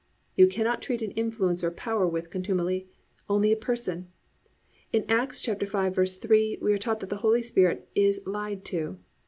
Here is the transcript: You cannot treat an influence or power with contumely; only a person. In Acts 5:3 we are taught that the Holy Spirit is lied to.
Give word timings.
You 0.35 0.47
cannot 0.47 0.81
treat 0.81 1.03
an 1.03 1.11
influence 1.11 1.63
or 1.63 1.69
power 1.69 2.07
with 2.07 2.31
contumely; 2.31 2.89
only 3.29 3.51
a 3.51 3.55
person. 3.55 4.07
In 4.91 5.05
Acts 5.07 5.39
5:3 5.45 6.59
we 6.59 6.73
are 6.73 6.79
taught 6.79 7.01
that 7.01 7.11
the 7.11 7.17
Holy 7.17 7.43
Spirit 7.43 7.87
is 7.93 8.19
lied 8.25 8.65
to. 8.65 8.97